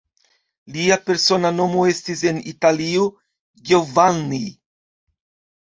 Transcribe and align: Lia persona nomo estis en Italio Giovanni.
Lia 0.77 0.95
persona 1.09 1.51
nomo 1.57 1.83
estis 1.91 2.25
en 2.31 2.41
Italio 2.53 3.05
Giovanni. 3.71 4.45